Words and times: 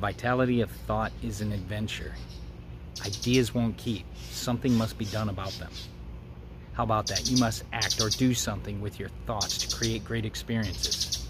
Vitality 0.00 0.60
of 0.60 0.70
thought 0.70 1.12
is 1.22 1.40
an 1.40 1.52
adventure. 1.52 2.14
Ideas 3.04 3.54
won't 3.54 3.76
keep. 3.76 4.04
Something 4.30 4.74
must 4.74 4.98
be 4.98 5.04
done 5.04 5.28
about 5.28 5.52
them. 5.52 5.70
How 6.72 6.82
about 6.82 7.06
that? 7.06 7.30
You 7.30 7.38
must 7.38 7.62
act 7.72 8.00
or 8.00 8.08
do 8.08 8.34
something 8.34 8.80
with 8.80 8.98
your 8.98 9.08
thoughts 9.26 9.58
to 9.58 9.76
create 9.76 10.04
great 10.04 10.24
experiences. 10.24 11.28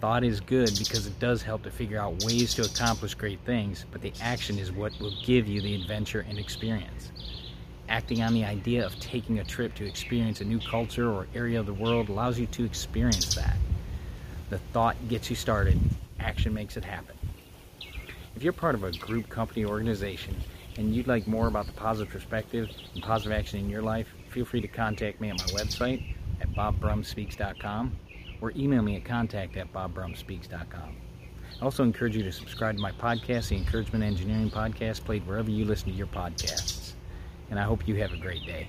Thought 0.00 0.24
is 0.24 0.40
good 0.40 0.70
because 0.78 1.06
it 1.06 1.18
does 1.20 1.42
help 1.42 1.62
to 1.64 1.70
figure 1.70 1.98
out 1.98 2.24
ways 2.24 2.54
to 2.54 2.62
accomplish 2.62 3.14
great 3.14 3.38
things, 3.44 3.84
but 3.92 4.00
the 4.00 4.14
action 4.22 4.58
is 4.58 4.72
what 4.72 4.98
will 4.98 5.12
give 5.22 5.46
you 5.46 5.60
the 5.60 5.74
adventure 5.74 6.24
and 6.26 6.38
experience. 6.38 7.12
Acting 7.90 8.22
on 8.22 8.32
the 8.32 8.46
idea 8.46 8.86
of 8.86 8.98
taking 8.98 9.40
a 9.40 9.44
trip 9.44 9.74
to 9.74 9.84
experience 9.86 10.40
a 10.40 10.44
new 10.44 10.60
culture 10.60 11.10
or 11.10 11.26
area 11.34 11.60
of 11.60 11.66
the 11.66 11.74
world 11.74 12.08
allows 12.08 12.38
you 12.38 12.46
to 12.46 12.64
experience 12.64 13.34
that. 13.34 13.56
The 14.48 14.58
thought 14.72 14.96
gets 15.08 15.28
you 15.28 15.36
started, 15.36 15.78
action 16.18 16.54
makes 16.54 16.78
it 16.78 16.84
happen. 16.84 17.19
If 18.40 18.44
you're 18.44 18.54
part 18.54 18.74
of 18.74 18.84
a 18.84 18.92
group, 18.92 19.28
company, 19.28 19.66
organization, 19.66 20.34
and 20.78 20.94
you'd 20.94 21.06
like 21.06 21.26
more 21.26 21.46
about 21.46 21.66
the 21.66 21.72
positive 21.72 22.10
perspective 22.10 22.70
and 22.94 23.02
positive 23.02 23.32
action 23.32 23.60
in 23.60 23.68
your 23.68 23.82
life, 23.82 24.06
feel 24.30 24.46
free 24.46 24.62
to 24.62 24.66
contact 24.66 25.20
me 25.20 25.28
at 25.28 25.36
my 25.36 25.44
website 25.60 26.14
at 26.40 26.50
bobbrumspeaks.com 26.52 27.94
or 28.40 28.52
email 28.56 28.80
me 28.80 28.96
at 28.96 29.04
contact 29.04 29.58
at 29.58 29.70
bobbrumspeaks.com. 29.74 30.96
I 31.60 31.62
also 31.62 31.84
encourage 31.84 32.16
you 32.16 32.22
to 32.22 32.32
subscribe 32.32 32.76
to 32.76 32.80
my 32.80 32.92
podcast, 32.92 33.48
the 33.48 33.58
Encouragement 33.58 34.02
Engineering 34.02 34.50
Podcast, 34.50 35.04
played 35.04 35.26
wherever 35.26 35.50
you 35.50 35.66
listen 35.66 35.90
to 35.90 35.94
your 35.94 36.06
podcasts. 36.06 36.92
And 37.50 37.60
I 37.60 37.64
hope 37.64 37.86
you 37.86 37.96
have 37.96 38.14
a 38.14 38.16
great 38.16 38.46
day. 38.46 38.68